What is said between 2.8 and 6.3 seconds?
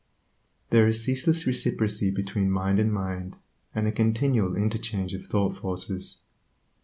mind, and a continual interchange of thought forces.